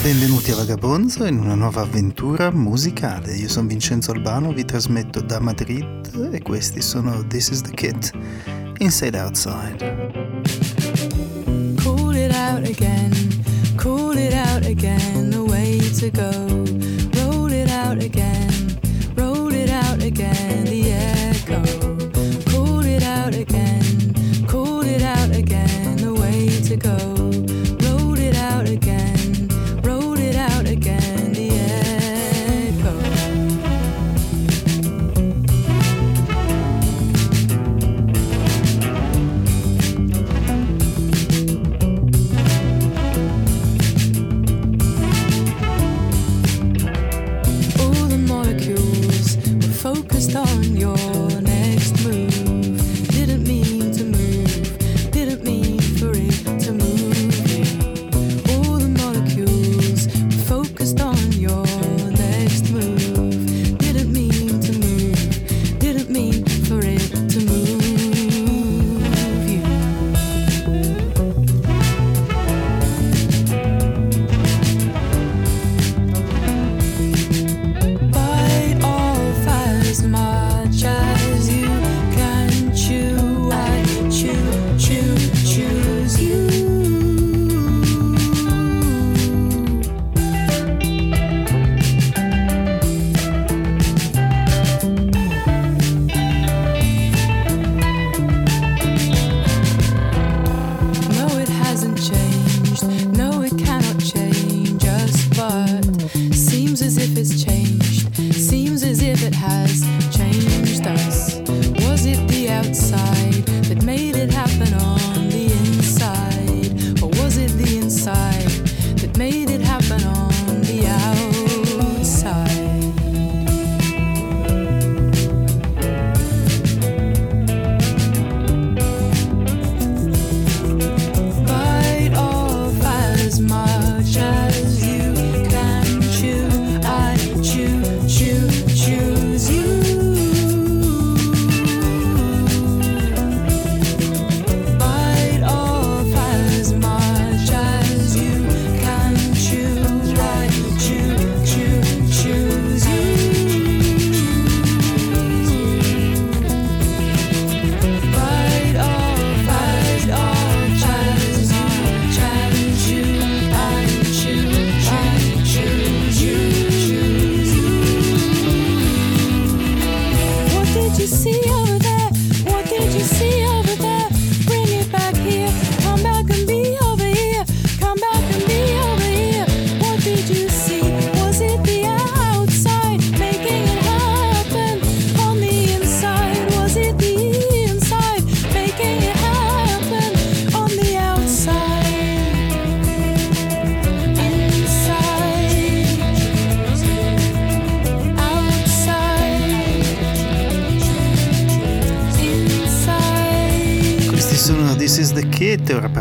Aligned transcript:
Benvenuti 0.00 0.50
a 0.50 0.56
Vagabonzo 0.56 1.26
in 1.26 1.38
una 1.38 1.54
nuova 1.54 1.82
avventura 1.82 2.50
musicale. 2.50 3.34
Io 3.34 3.48
sono 3.48 3.68
Vincenzo 3.68 4.12
Albano, 4.12 4.52
vi 4.52 4.64
trasmetto 4.64 5.20
da 5.20 5.38
Madrid 5.38 6.30
e 6.32 6.40
questi 6.40 6.80
sono 6.80 7.26
This 7.26 7.48
is 7.48 7.60
the 7.60 7.70
Kid 7.72 8.10
Inside 8.78 9.18
Outside. 9.20 10.12
Cool 11.82 12.16
it 12.16 12.34
out 12.34 12.66
again, 12.66 13.12
cool 13.76 14.16
it 14.16 14.32
out 14.32 14.64
again, 14.64 15.28
the 15.28 15.42
way 15.42 15.78
to 15.98 16.10
go, 16.10 16.30
roll 17.20 17.52
it 17.52 17.70
out 17.70 18.02
again. 18.02 18.63
the 20.66 20.92
echo. 20.92 21.62
It 22.86 23.02
out 23.02 23.34
again, 23.34 23.82
it 24.86 25.02
out 25.02 25.34
again, 25.34 25.96
the 25.96 26.14
way 26.14 26.48
to 26.68 26.76
go. 26.76 27.13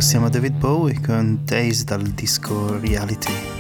passiamo 0.04 0.26
a 0.26 0.30
David 0.30 0.58
Bowie 0.58 1.00
con 1.00 1.46
Days 1.46 1.86
dal 1.86 2.02
disco 2.02 2.78
Reality. 2.78 3.53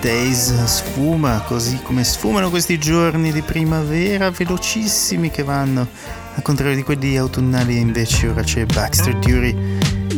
Days 0.00 0.64
sfuma 0.64 1.42
così 1.46 1.80
come 1.82 2.04
sfumano 2.04 2.50
questi 2.50 2.78
giorni 2.78 3.32
di 3.32 3.42
primavera 3.42 4.30
velocissimi 4.30 5.30
che 5.30 5.42
vanno 5.42 5.86
al 6.34 6.42
contrario 6.42 6.76
di 6.76 6.82
quelli 6.82 7.16
autunnali 7.16 7.78
invece 7.78 8.28
ora 8.28 8.42
c'è 8.42 8.66
Baxter 8.66 9.16
Dury 9.16 9.54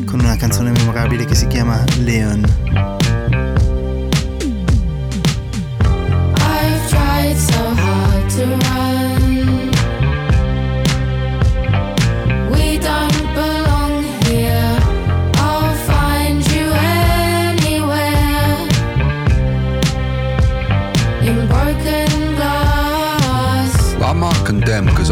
con 0.05 0.21
una 0.21 0.37
canzone 0.37 0.71
memorabile 0.71 1.25
che 1.25 1.35
si 1.35 1.47
chiama 1.47 1.83
Leon 1.99 2.68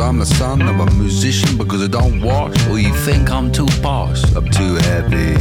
I'm 0.06 0.18
the 0.18 0.24
son 0.24 0.62
of 0.62 0.78
a 0.78 0.86
musician 0.94 1.58
because 1.58 1.82
I 1.82 1.88
don't 1.88 2.22
watch. 2.22 2.56
Or 2.68 2.78
you 2.78 2.94
think 2.94 3.28
I'm 3.28 3.50
too 3.50 3.66
posh? 3.82 4.22
I'm 4.36 4.48
too 4.48 4.76
heavy. 4.76 5.34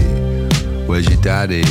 Where's 0.88 1.08
your 1.08 1.22
daddy? 1.22 1.64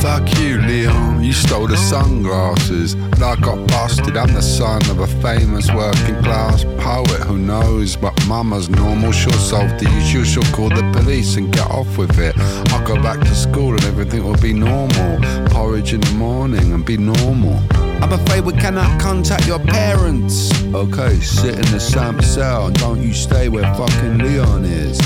Fuck 0.00 0.38
you, 0.38 0.58
Leon. 0.58 1.24
You 1.24 1.32
stole 1.32 1.66
the 1.66 1.76
sunglasses. 1.76 2.92
And 2.94 3.24
I 3.24 3.34
got 3.34 3.66
busted. 3.66 4.16
I'm 4.16 4.32
the 4.34 4.40
son 4.40 4.88
of 4.88 5.00
a 5.00 5.08
famous 5.20 5.68
working 5.72 6.22
class 6.22 6.62
poet 6.78 7.22
who 7.26 7.38
knows 7.38 7.96
but 7.96 8.14
mama's 8.28 8.70
normal. 8.70 9.10
She'll 9.10 9.32
solve 9.32 9.70
the 9.80 9.88
issue. 9.98 10.24
She'll 10.24 10.54
call 10.54 10.68
the 10.68 10.88
police 10.92 11.36
and 11.36 11.52
get 11.52 11.68
off 11.72 11.98
with 11.98 12.20
it. 12.20 12.38
I'll 12.72 12.86
go 12.86 13.02
back 13.02 13.18
to 13.18 13.34
school 13.34 13.72
and 13.74 13.84
everything 13.84 14.22
will 14.22 14.40
be 14.40 14.52
normal. 14.52 15.18
Porridge 15.50 15.92
in 15.92 16.00
the 16.00 16.12
morning 16.12 16.72
and 16.72 16.86
be 16.86 16.96
normal. 16.96 17.60
I'm 18.02 18.12
afraid 18.12 18.44
we 18.44 18.52
cannot 18.54 19.00
contact 19.00 19.46
your 19.46 19.60
parents. 19.60 20.50
Okay, 20.74 21.20
sit 21.20 21.54
in 21.54 21.66
the 21.70 21.78
same 21.78 22.20
cell 22.20 22.66
and 22.66 22.76
don't 22.78 23.00
you 23.00 23.14
stay 23.14 23.48
where 23.48 23.72
fucking 23.74 24.18
Leon 24.18 24.64
is. 24.64 24.98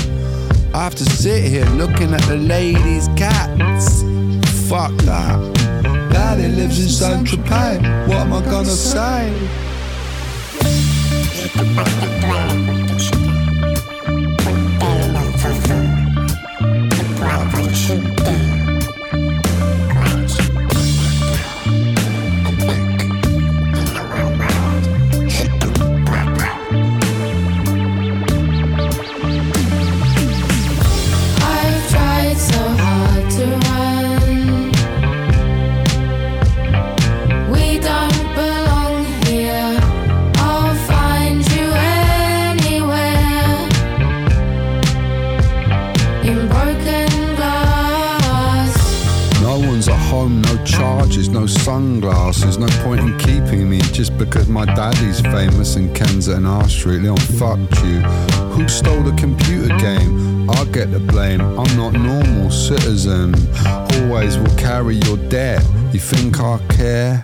I 0.73 0.83
have 0.83 0.95
to 0.95 1.05
sit 1.05 1.43
here 1.43 1.65
looking 1.81 2.13
at 2.13 2.21
the 2.23 2.37
ladies' 2.37 3.07
cats. 3.15 4.01
Fuck 4.67 4.91
that. 5.03 5.37
Daddy 6.11 6.47
lives 6.47 6.81
in 6.81 6.89
Saint 6.89 7.27
Tropez. 7.27 8.07
What 8.07 8.17
am 8.17 8.33
I 8.33 8.41
gonna 8.43 8.65
say? 8.65 9.31
I've 17.29 18.56
charges, 51.17 51.29
no 51.29 51.45
sunglasses. 51.45 52.57
No 52.57 52.67
point 52.83 53.01
in 53.01 53.17
keeping 53.17 53.69
me 53.69 53.79
just 53.91 54.17
because 54.17 54.47
my 54.47 54.65
daddy's 54.65 55.21
famous 55.21 55.75
and 55.75 55.95
Ken's 55.95 56.27
at 56.27 56.37
an 56.37 56.45
R 56.45 56.67
Street. 56.69 57.01
Leon, 57.01 57.17
fuck 57.17 57.59
you. 57.83 58.01
Who 58.53 58.67
stole 58.67 59.03
the 59.03 59.15
computer 59.17 59.75
game? 59.77 60.49
I 60.49 60.65
get 60.65 60.91
the 60.91 60.99
blame. 60.99 61.41
I'm 61.41 61.77
not 61.77 61.93
normal 61.93 62.51
citizen. 62.51 63.33
Always 63.65 64.37
will 64.37 64.55
carry 64.57 64.95
your 64.95 65.17
debt. 65.29 65.63
You 65.91 65.99
think 65.99 66.39
I 66.39 66.59
care? 66.69 67.23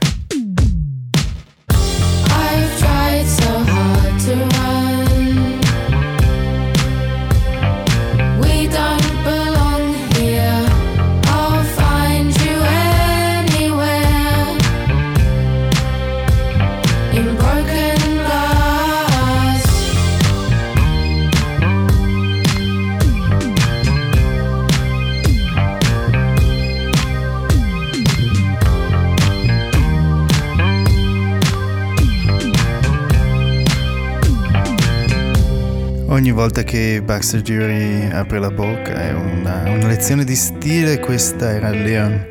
Ogni 36.14 36.30
volta 36.30 36.62
che 36.62 37.02
Baxter 37.04 37.42
Jury 37.42 38.08
apre 38.12 38.38
la 38.38 38.52
bocca 38.52 39.02
è 39.02 39.12
una, 39.14 39.64
una 39.66 39.88
lezione 39.88 40.24
di 40.24 40.36
stile, 40.36 41.00
questa 41.00 41.50
era 41.50 41.72
Leon, 41.72 42.28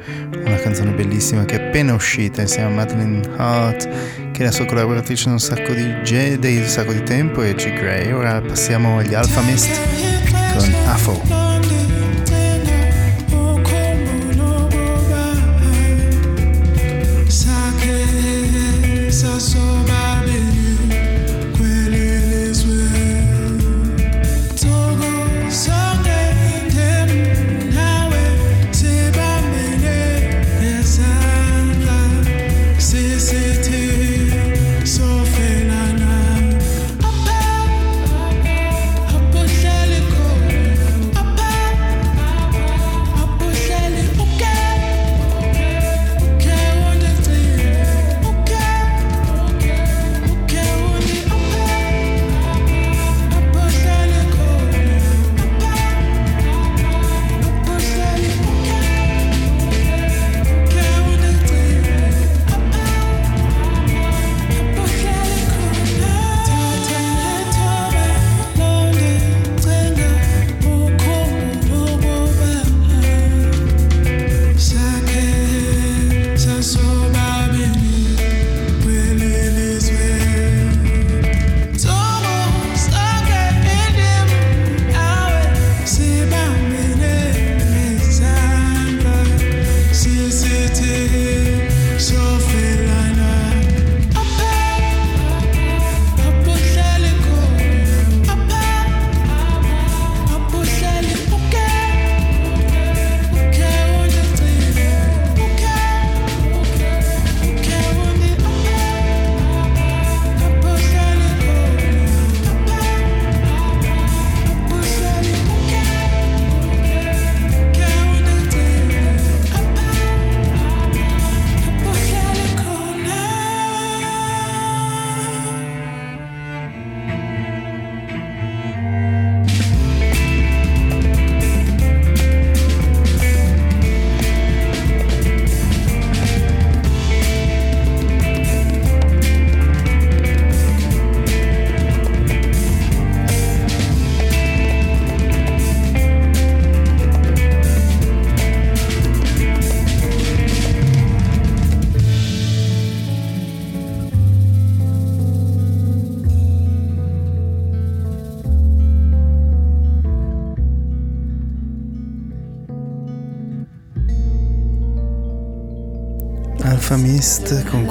una 0.47 0.55
canzone 0.55 0.93
bellissima 0.93 1.45
che 1.45 1.57
è 1.57 1.67
appena 1.67 1.93
uscita 1.93 2.43
insieme 2.43 2.69
a 2.69 2.71
Madeline 2.71 3.29
Hart, 3.37 3.89
che 4.31 4.41
è 4.41 4.45
la 4.45 4.53
sua 4.53 4.67
collaboratrice 4.67 5.25
da 5.25 5.33
un 5.33 5.41
sacco 5.41 5.73
di, 5.73 6.01
ge- 6.05 6.39
un 6.41 6.69
sacco 6.69 6.93
di 6.93 7.03
tempo, 7.03 7.43
e 7.43 7.55
G. 7.55 7.73
Gray. 7.73 8.13
Ora 8.13 8.41
passiamo 8.41 8.99
agli 8.99 9.15
Alpha 9.15 9.41
Mist 9.41 9.77
con 10.57 10.73
Afo. 10.87 11.52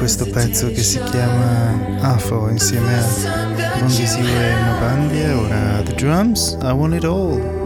questo 0.01 0.25
pezzo 0.25 0.71
che 0.71 0.81
si 0.81 0.99
chiama 0.99 1.99
AFO 1.99 2.49
insieme 2.49 2.97
a 2.97 3.77
Bon 3.77 3.87
Dizio 3.87 4.17
e 4.17 4.55
Mabandi 4.55 5.21
ora 5.21 5.83
The 5.83 5.93
Drums, 5.93 6.57
I 6.59 6.71
Want 6.71 6.95
It 6.95 7.03
All. 7.03 7.60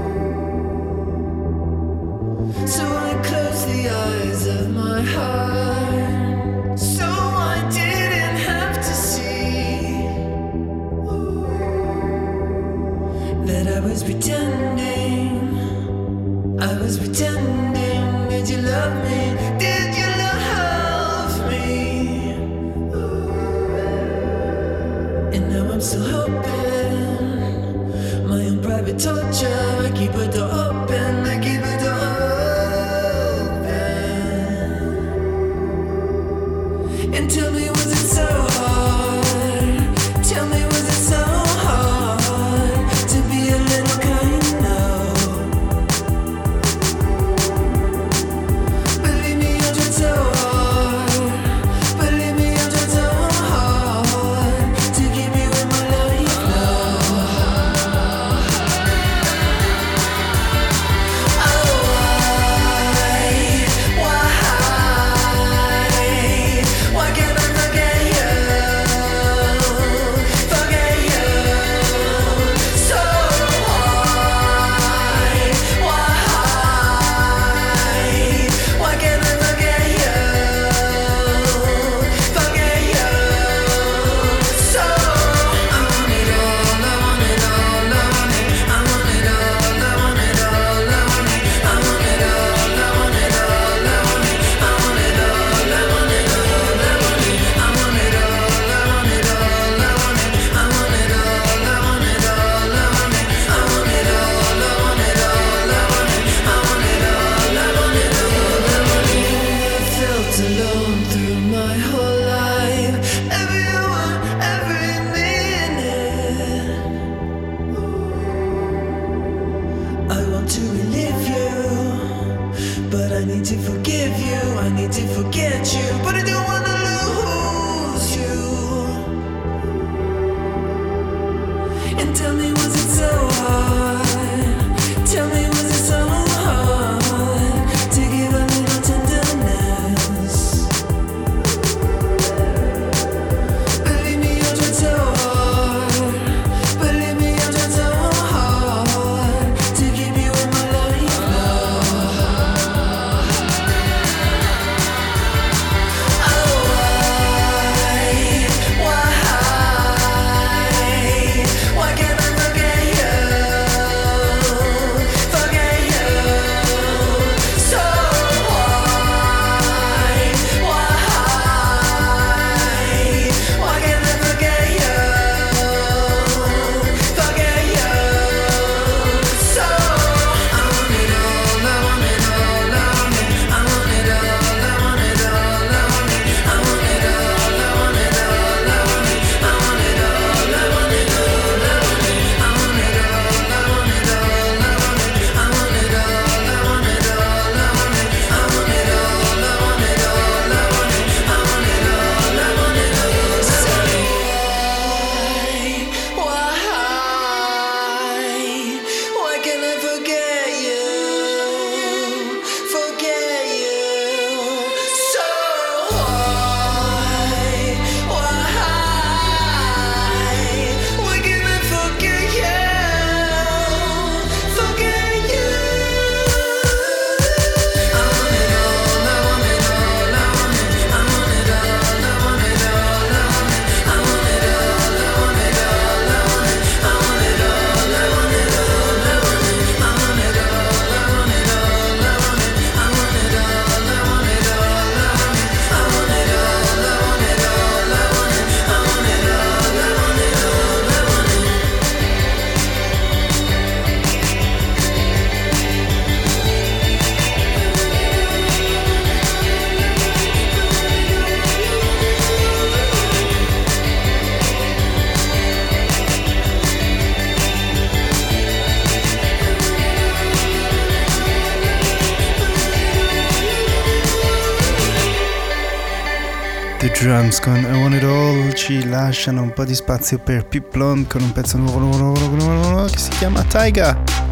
Drums 277.15 277.39
con 277.39 277.55
I 277.55 277.79
Want 277.79 277.93
It 277.93 278.03
All 278.03 278.51
ci 278.55 278.89
lasciano 278.89 279.41
un 279.41 279.53
po' 279.53 279.63
di 279.63 279.73
spazio 279.73 280.19
per 280.19 280.45
Piplon 280.47 281.07
con 281.07 281.21
un 281.21 281.31
pezzo 281.31 281.55
nuovo, 281.57 281.79
nuovo, 281.79 281.97
nuovo, 281.97 282.35
nuovo, 282.35 282.69
nuovo 282.69 282.85
che 282.87 282.97
si 282.97 283.09
chiama 283.11 283.41
Taiga. 283.43 284.24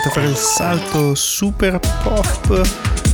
venuto 0.00 0.08
a 0.08 0.10
fare 0.10 0.26
il 0.28 0.36
salto 0.36 1.14
super 1.14 1.78
pop. 2.02 2.68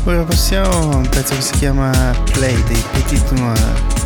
Ora 0.04 0.22
passiamo 0.22 0.92
a 0.92 0.96
un 0.96 1.08
pezzo 1.08 1.34
che 1.34 1.40
si 1.40 1.52
chiama 1.54 1.90
Play 2.32 2.62
dei 2.64 2.82
Petit 2.92 3.30
Noir. 3.32 4.05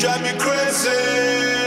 drive 0.00 0.22
me 0.22 0.32
crazy. 0.38 1.59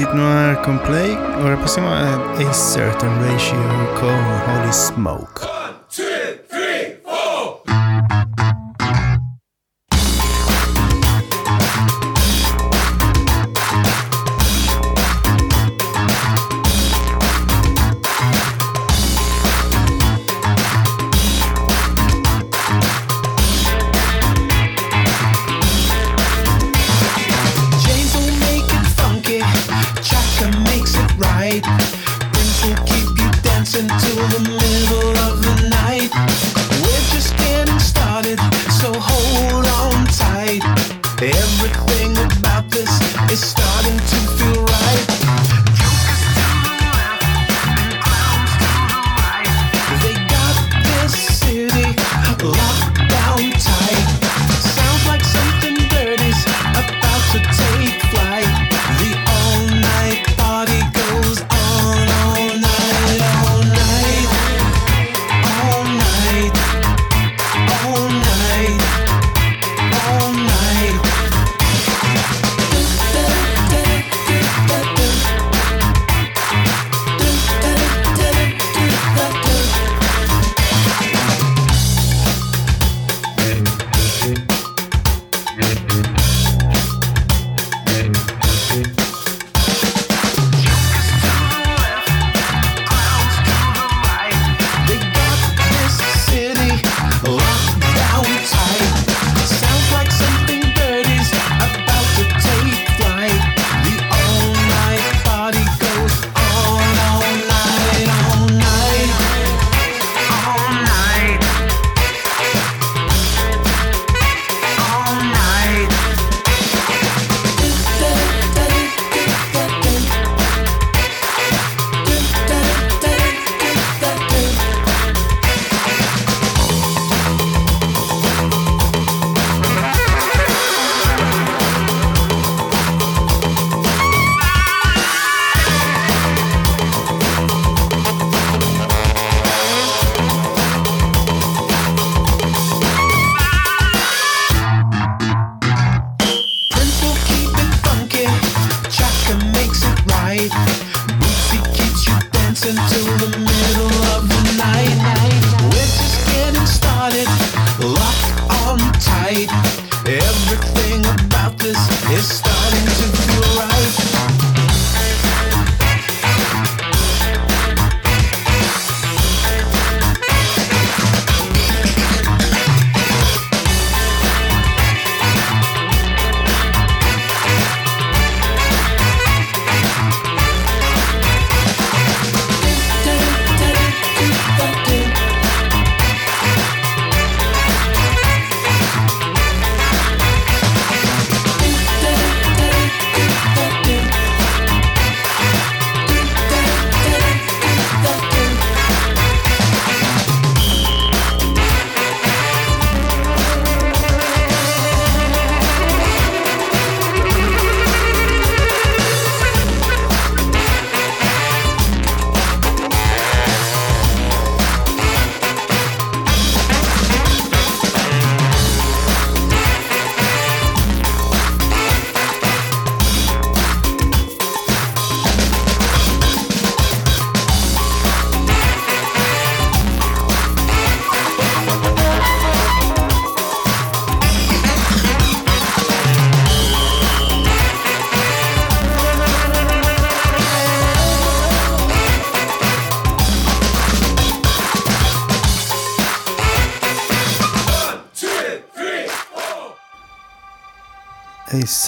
did 0.00 0.14
not 0.14 0.64
complete, 0.64 1.18
or 1.42 1.54
aproxima 1.54 1.92
eh, 2.40 2.48
a 2.48 2.54
certain 2.54 3.12
ratio 3.20 3.60
called 3.98 4.40
holy 4.48 4.72
smoke. 4.72 5.39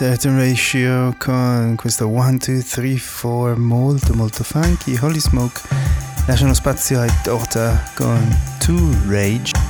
Certain 0.03 0.37
ratio 0.37 1.15
con 1.17 1.75
questo 1.77 2.09
1, 2.09 2.39
2, 2.45 2.65
3, 2.65 3.01
4 3.21 3.57
molto 3.57 4.15
molto 4.15 4.43
funky. 4.43 4.99
Holy 5.01 5.21
Smoke 5.21 5.61
lasciano 6.27 6.55
spazio 6.55 6.99
ai 6.99 7.11
Dota 7.23 7.81
con 7.95 8.19
2 8.67 8.97
Rage. 9.07 9.62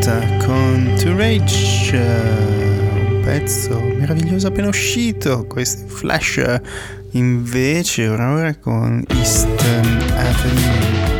Tota 0.00 0.22
con 0.46 0.94
To 0.98 1.14
Rage, 1.14 1.92
eh, 1.92 3.10
un 3.10 3.20
pezzo 3.22 3.78
meraviglioso 3.98 4.46
appena 4.46 4.68
uscito, 4.68 5.44
questi 5.44 5.84
flash 5.88 6.42
invece 7.10 8.08
ora 8.08 8.32
ora 8.32 8.54
con 8.54 9.04
Eastern 9.08 10.00
Avenue. 10.16 11.19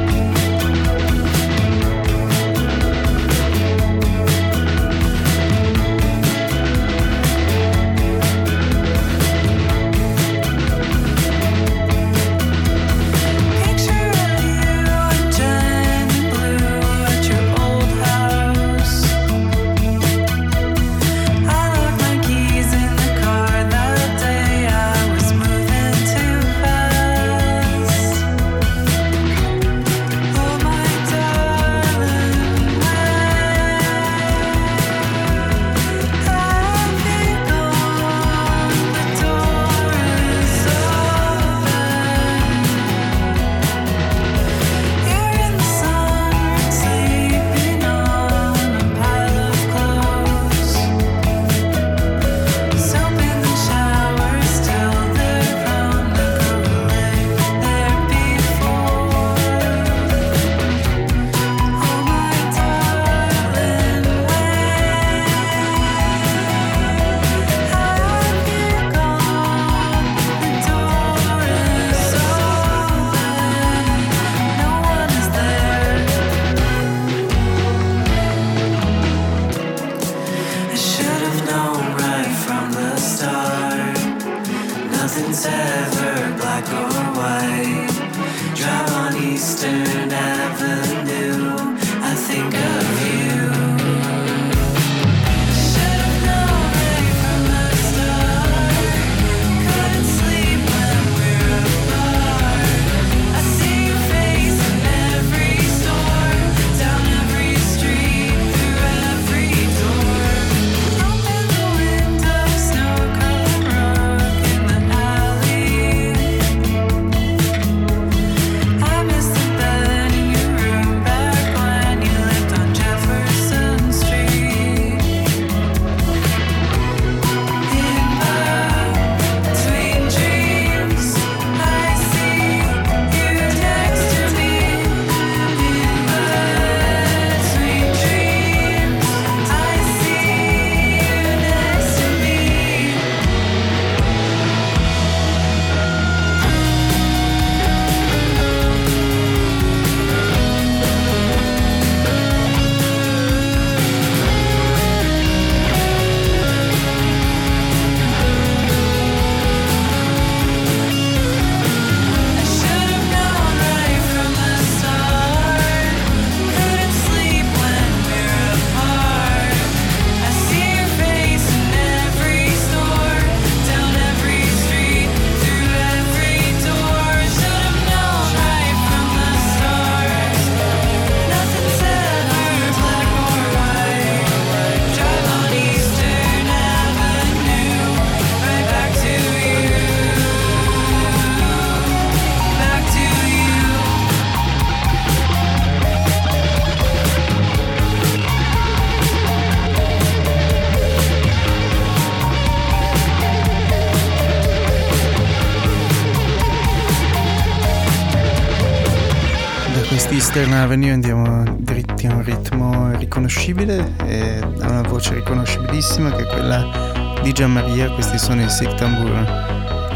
artisti 210.01 210.15
Eastern 210.15 210.55
Avenue 210.55 210.93
andiamo 210.93 211.45
dritti 211.59 212.07
a 212.07 212.15
un 212.15 212.25
ritmo 212.25 212.91
riconoscibile 212.97 213.93
e 214.07 214.39
a 214.39 214.71
una 214.71 214.81
voce 214.81 215.13
riconoscibilissima 215.13 216.11
che 216.15 216.23
è 216.23 216.27
quella 216.27 217.19
di 217.23 217.31
Gian 217.33 217.53
Maria, 217.53 217.91
questi 217.91 218.17
sono 218.17 218.43
i 218.43 218.49
Sick 218.49 218.77
Tamburo 218.77 219.23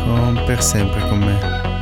con 0.05 0.43
Per 0.45 0.63
sempre 0.63 1.09
con 1.09 1.19
me. 1.21 1.74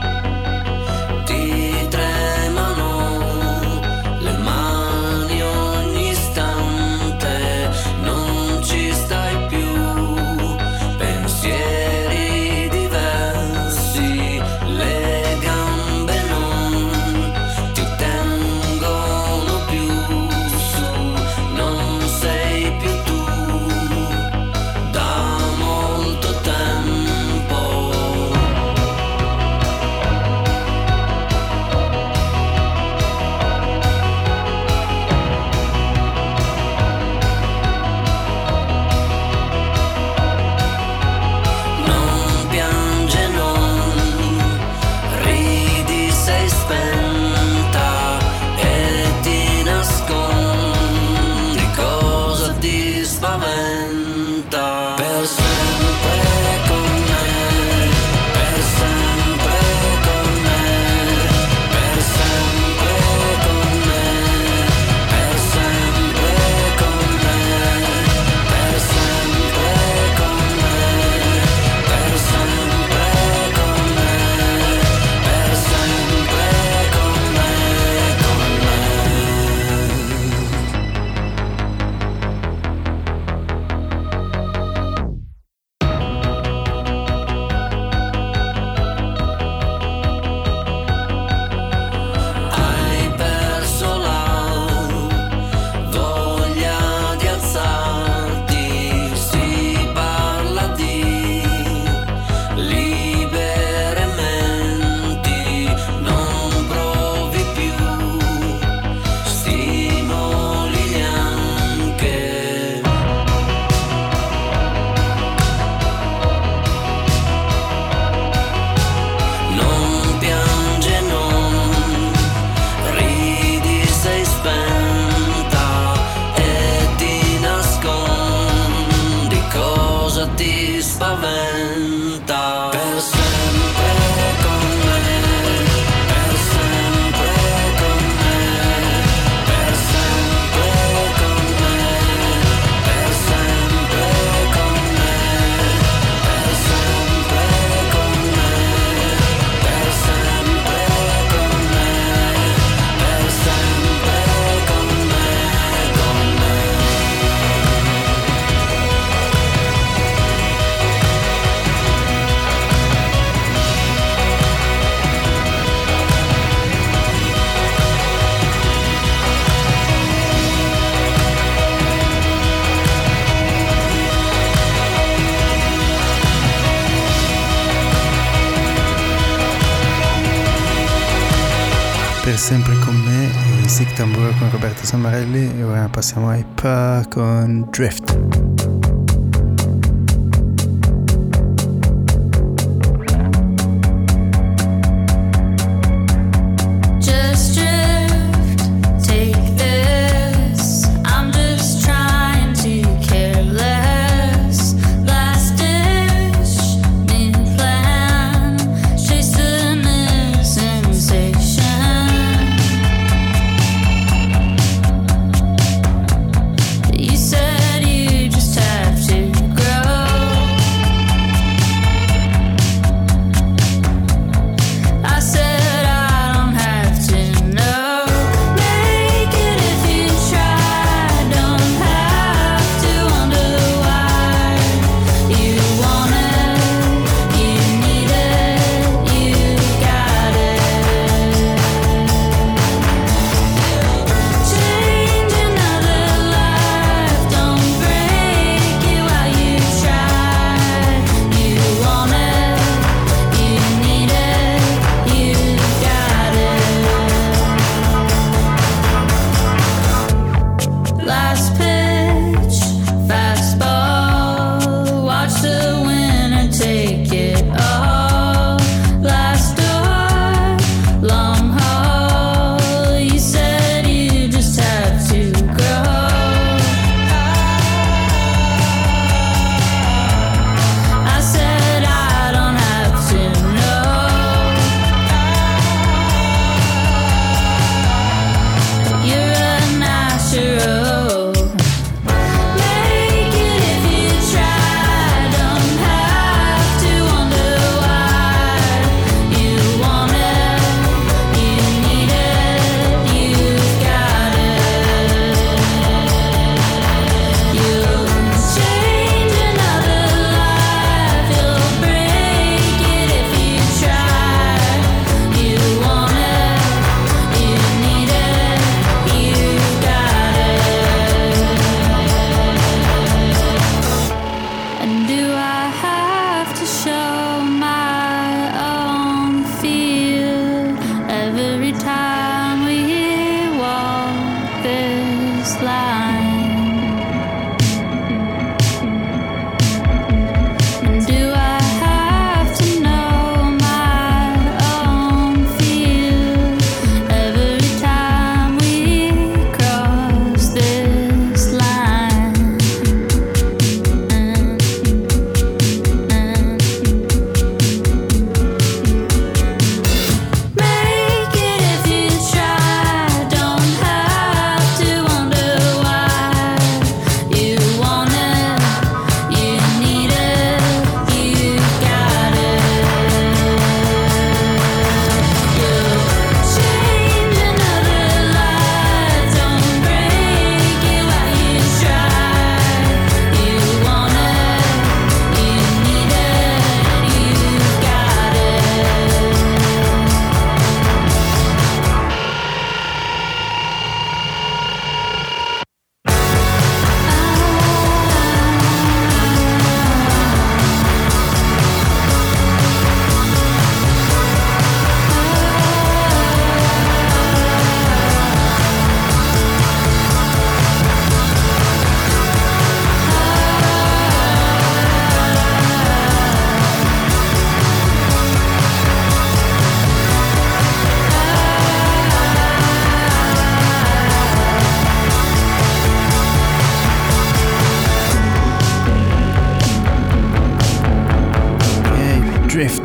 pasamos 184.93 185.15
el, 185.15 185.89
pasamos 185.91 186.35
a 186.35 186.39
IPA 186.39 187.07
con 187.09 187.71
Drift. 187.71 188.12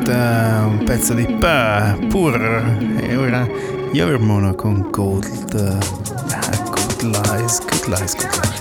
ascolta 0.08 0.62
eh, 0.62 0.64
un 0.64 0.84
pezzo 0.84 1.14
di 1.14 1.26
Pa 1.26 1.98
Pur 2.08 2.36
e 3.00 3.16
ora 3.16 3.48
Your 3.92 4.20
Mono 4.20 4.54
con 4.56 4.90
Cold, 4.90 5.54
uh, 5.54 5.78
eh, 6.34 6.64
Cold 6.70 7.02
Lies, 7.02 7.60
good 7.60 7.88
Lies, 7.88 8.16
good 8.16 8.34
Lies. 8.44 8.57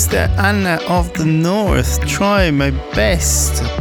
sister 0.00 0.34
Anna 0.38 0.78
of 0.88 1.12
the 1.12 1.26
North. 1.26 2.00
Try 2.06 2.50
my 2.50 2.70
best. 2.94 3.79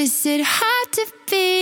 Is 0.00 0.24
it 0.26 0.42
hard 0.44 0.92
to 0.92 1.06
be? 1.28 1.57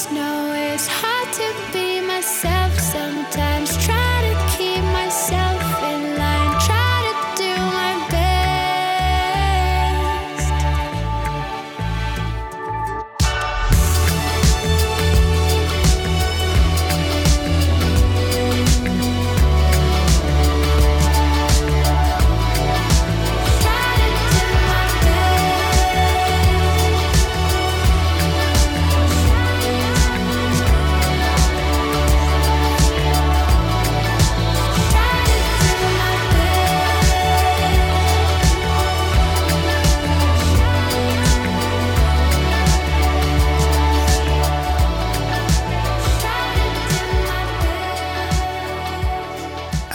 snow. 0.00 0.52
It's 0.54 0.86
hard 0.86 1.30
to 1.34 1.72
be 1.72 2.00
myself 2.00 2.72
sometimes. 2.80 3.49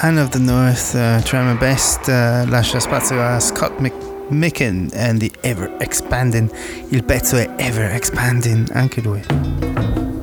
Anne 0.06 0.20
of 0.20 0.30
the 0.30 0.40
North, 0.40 0.94
uh, 0.94 1.20
my 1.34 1.56
best, 1.56 2.08
uh, 2.10 2.46
lascia 2.48 2.80
spazio 2.80 3.20
a 3.20 3.40
Scott 3.40 3.80
McMicken 3.80 4.94
and 4.94 5.20
the 5.20 5.32
ever 5.42 5.76
expanding, 5.80 6.48
il 6.92 7.04
pezzo 7.04 7.38
è 7.38 7.50
ever 7.58 7.90
expanding, 7.92 8.70
anche 8.74 9.02
lui. 9.02 10.15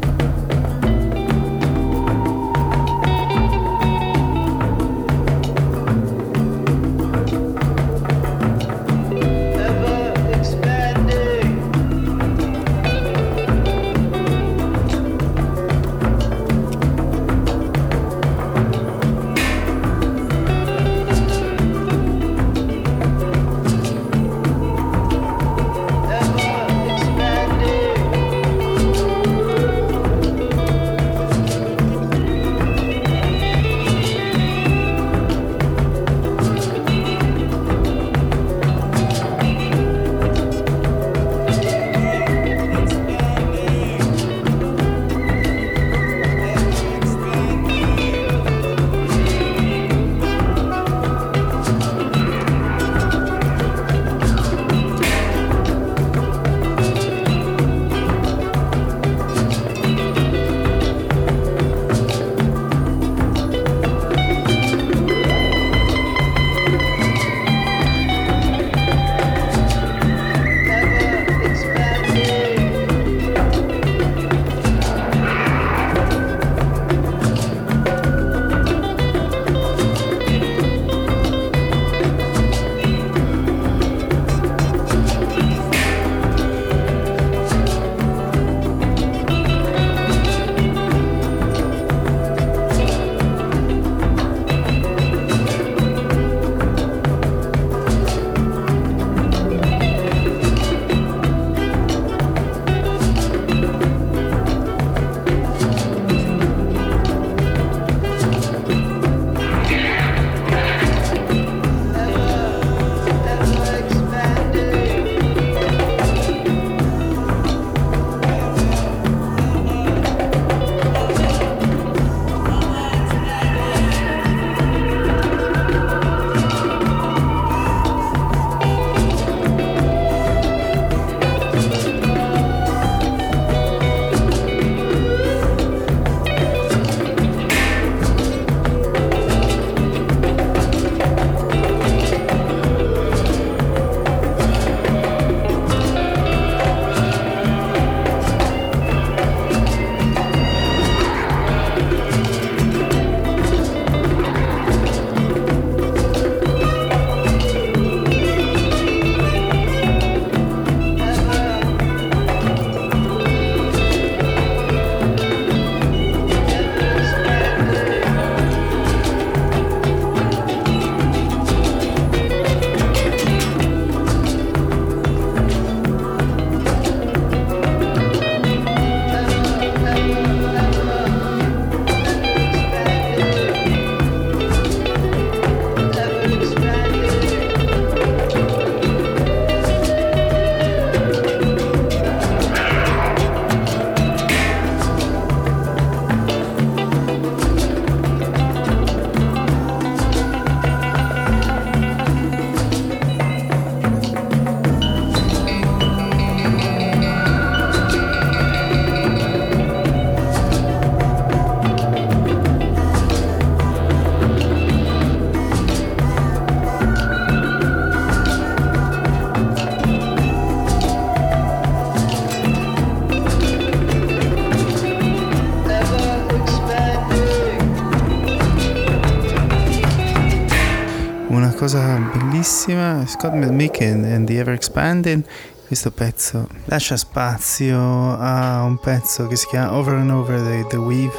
bellissima, 232.62 233.04
Scott 233.06 233.34
McMicken 233.34 234.04
and 234.04 234.26
the 234.26 234.38
Ever 234.38 234.54
Expanding. 234.54 235.24
Questo 235.66 235.90
pezzo 235.90 236.48
lascia 236.66 236.96
spazio 236.96 237.78
a 238.18 238.62
un 238.62 238.78
pezzo 238.78 239.26
che 239.26 239.36
si 239.36 239.46
chiama 239.46 239.74
Over 239.74 239.94
and 239.94 240.10
Over 240.10 240.40
the, 240.40 240.66
the 240.68 240.76
Weave 240.76 241.14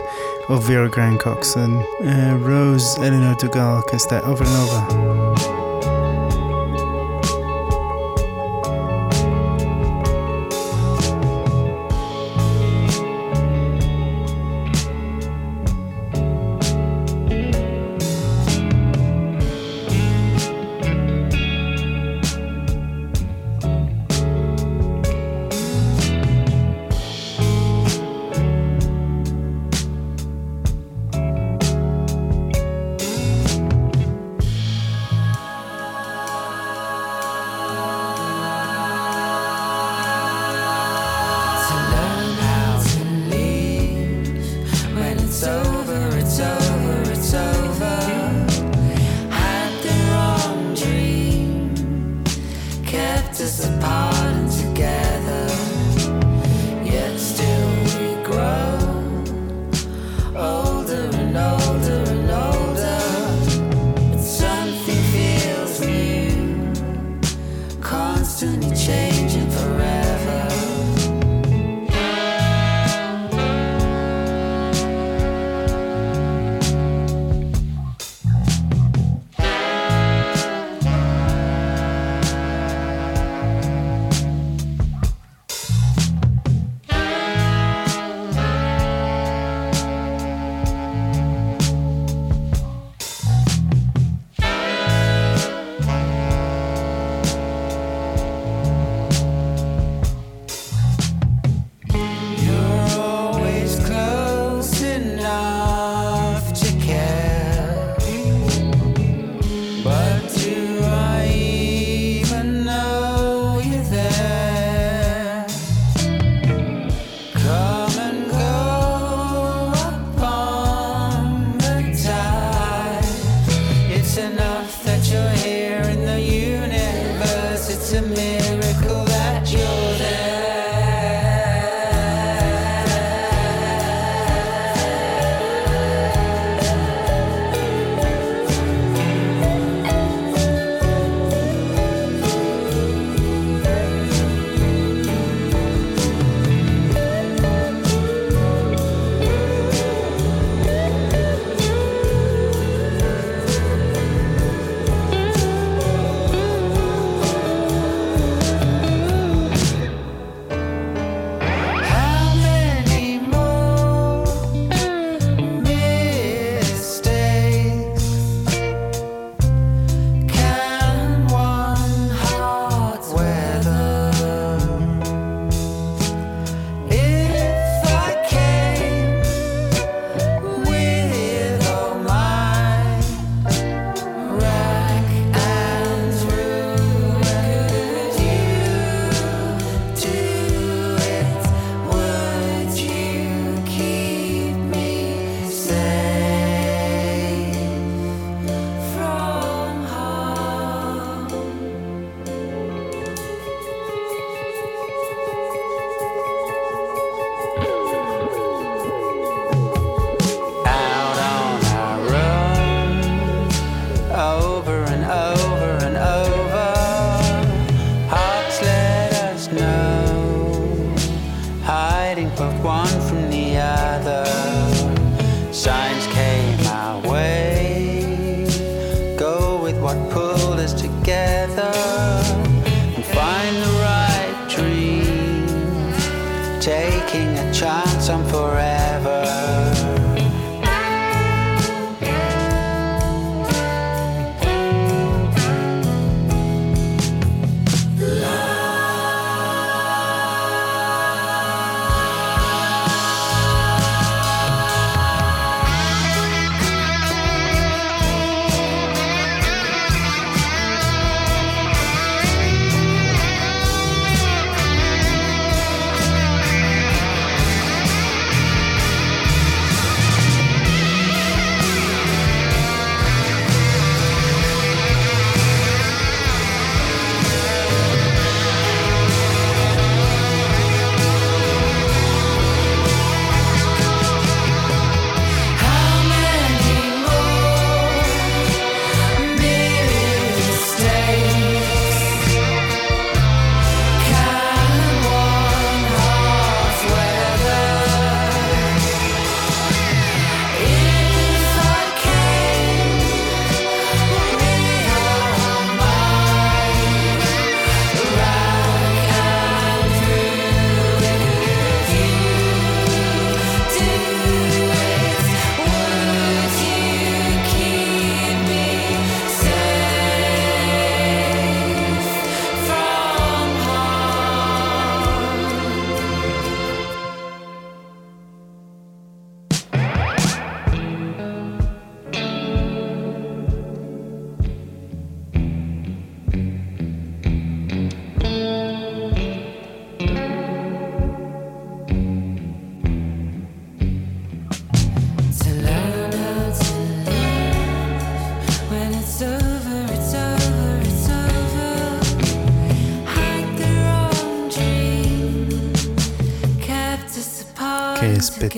of 0.47 0.65
Vera 0.67 0.87
Grand 0.87 1.19
Cox 1.19 1.55
uh, 1.55 1.83
eh, 2.03 2.37
Rose 2.37 2.99
Eleanor 3.01 3.35
Dugal 3.35 3.83
che 3.85 3.97
sta 3.97 4.21
Over 4.29 4.45
and 4.45 4.55
Over. 4.55 5.02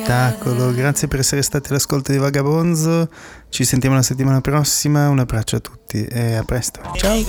Spettacolo, 0.06 0.72
grazie 0.72 1.08
per 1.08 1.20
essere 1.20 1.42
stati 1.42 1.70
all'ascolto 1.70 2.12
di 2.12 2.20
Vagabonzo. 2.20 3.10
Ci 3.50 3.66
sentiamo 3.66 3.96
la 3.96 4.04
settimana 4.04 4.40
prossima. 4.40 5.10
Un 5.10 5.18
abbraccio 5.20 5.56
a 5.56 5.60
tutti 5.60 6.06
e 6.06 6.36
a 6.36 6.44
presto. 6.44 6.80
Ciao. 6.94 7.24